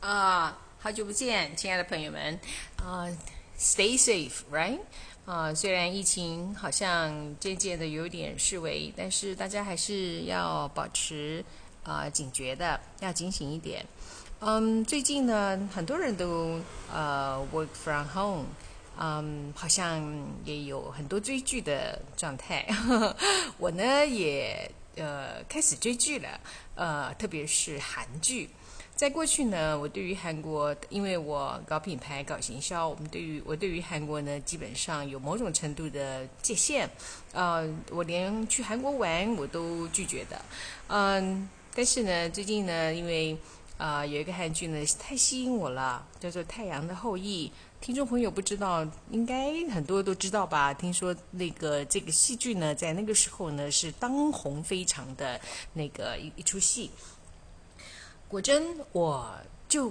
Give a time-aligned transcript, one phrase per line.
[0.00, 2.38] 啊，好久不见，亲爱的朋友们，
[2.76, 3.08] 啊
[3.58, 4.78] ，Stay safe，right？
[5.26, 11.44] 啊，虽然疫情好像渐渐的有点示威，但是大家还是要保持
[11.82, 13.84] 啊警觉的，要警醒一点。
[14.38, 16.60] 嗯，最近呢，很多人都
[16.92, 18.46] 呃 work from home，
[19.00, 20.00] 嗯，好像
[20.44, 22.64] 也有很多追剧的状态。
[23.58, 26.40] 我呢也呃开始追剧了，
[26.76, 28.48] 呃，特别是韩剧。
[28.98, 36.90] 在过去呢，我对于韩国，因为我搞品牌、搞行销，我们对于我对于韩国呢，基本上有某种程度的界限。
[37.30, 40.42] 呃，我连去韩国玩我都拒绝的。
[40.88, 43.38] 嗯，但是呢，最近呢，因为
[43.76, 47.46] 啊有一个韩剧呢太吸引我了，叫做《太阳的后裔》。
[47.80, 50.74] 听众朋友不知道，应该很多都知道吧？
[50.74, 55.40] 听说那个这个戏剧呢，在那个时候呢是当红非常的
[55.74, 56.90] 那个一一出戏。
[58.28, 59.26] 果真，我
[59.66, 59.90] 就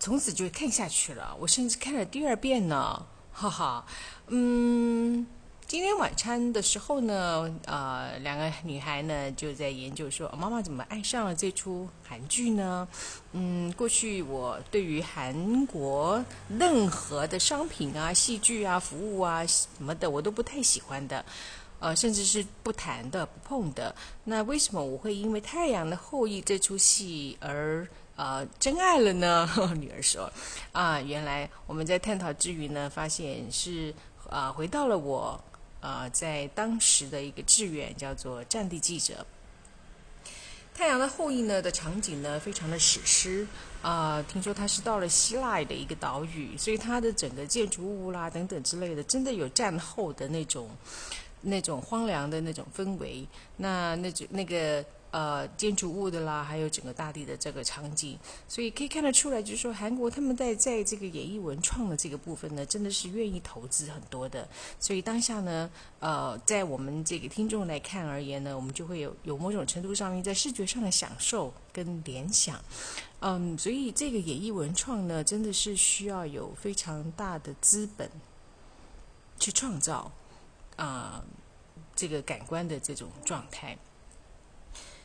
[0.00, 1.36] 从此就看下去了。
[1.38, 3.86] 我甚至看了第二遍呢，哈哈。
[4.26, 5.24] 嗯，
[5.68, 12.88] 今天晚餐的时候呢，呃，两个女孩呢就在研究说，妈妈怎么爱上了这出韩剧呢？
[13.30, 21.24] 嗯，过去我对于韩国任何的商品啊、戏剧啊、服务啊什么的，我都不太喜欢的。
[21.78, 23.94] 呃，甚至是不谈的、不碰的。
[24.24, 29.46] 那为什么我会因为《太阳的后裔》这出戏而呃真爱了呢？
[29.78, 30.32] 女儿说
[30.72, 33.92] ：“啊，原来我们在探讨之余呢，发现是
[34.30, 35.38] 啊，回到了我
[35.80, 39.26] 啊在当时的一个志愿，叫做战地记者。
[40.78, 43.46] 《太阳的后裔》呢的场景呢，非常的史诗
[43.82, 44.22] 啊。
[44.22, 50.70] 听说它是到了希腊的一个岛屿，所以它的整个建筑物啦等等之类的，真的有战后的那种。”
[51.46, 64.46] 那种荒凉的那种氛围，那那种那个呃建筑物的啦，还有整个大地的这个场景，所以可以看得出来，就是说韩国他们在在这个演艺文创的这个部分呢，真的是愿意投资很多的。
[64.80, 65.70] 所以当下呢，
[66.00, 72.60] 呃，在我们这个听众来看而言呢，我们就会有有某种程度上面在视觉上的享受跟联想，
[73.20, 78.10] 嗯，所以这个演艺文创呢，真的是需要有非常大的资本
[79.38, 80.10] 去创造。
[80.76, 81.24] 啊，
[81.94, 83.76] 这个感官的这种状态，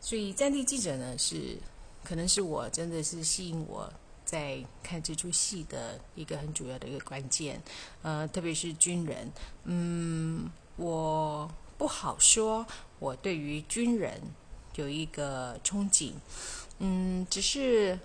[0.00, 1.56] 所以战地记者呢是，
[2.02, 3.92] 可能是我真的是吸引我
[4.24, 7.62] 在看这出戏的一个很主要的一个关键。
[8.02, 9.30] 呃，特别是军人，
[9.64, 11.48] 嗯，我
[11.78, 12.66] 不好说，
[12.98, 14.20] 我对于军人
[14.74, 16.12] 有一个憧憬，
[16.78, 17.96] 嗯，只是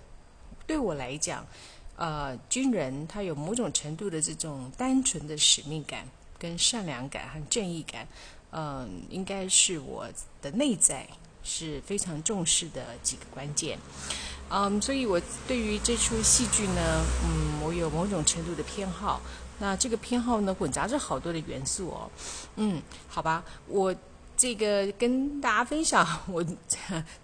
[0.66, 1.44] 对我来讲，
[1.96, 6.08] 呃，军人他有某种程度的这种单纯的使命感。
[6.38, 8.06] 跟善良感和正义感，
[8.52, 10.06] 嗯，应该是我
[10.40, 11.06] 的内在
[11.42, 13.78] 是非常重视的几个关键，
[14.50, 19.20] 嗯，所以我对于这出戏剧呢，嗯，我有某种程度的偏好。
[19.58, 22.10] 那这个偏好呢，混杂着好多的元素哦，
[22.56, 23.94] 嗯，好吧，我。
[24.38, 26.44] 这个跟大家分享， 我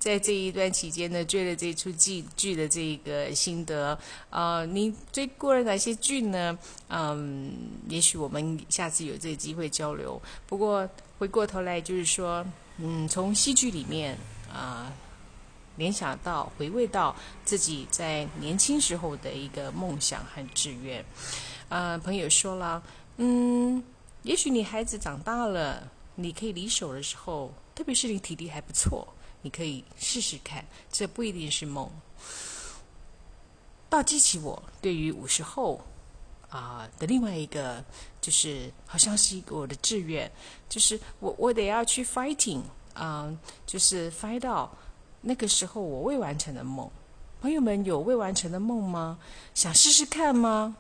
[0.01, 3.97] 在这一段期间呢追了这出剧剧的这个心得。
[4.31, 6.59] 呃，你追过了哪些剧呢？
[6.89, 7.55] 嗯，
[7.89, 10.21] 也许我们下次有这个机会交流。
[10.49, 12.45] 不过回过头来就是说，
[12.79, 14.19] 嗯，从戏剧里面
[14.53, 14.93] 啊
[15.77, 17.15] 联想到、回味到
[17.45, 21.05] 自己在年轻时候的一个梦想和志愿。
[21.69, 22.83] 呃，朋友说了，
[23.19, 23.81] 嗯，
[24.25, 25.93] 也许你孩子长大了。
[26.15, 29.07] 你可以离手的时候，特别是你体力还不错，
[29.43, 31.91] 你可以试试看，这不一定是梦。
[33.89, 35.81] 倒激起我对于五十后
[36.49, 37.85] 啊的另外一个，
[38.21, 40.31] 就是好像是一个我的志愿，
[40.69, 42.63] 就是我我得要去 fighting
[42.95, 43.33] 啊，
[43.67, 44.71] 就是 fight 到
[45.21, 46.91] 那个时候我未完成的梦。
[47.41, 49.19] 朋友们有未完成的梦吗？
[49.55, 50.77] 想试试看吗？